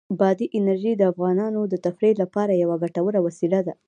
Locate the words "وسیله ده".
3.27-3.73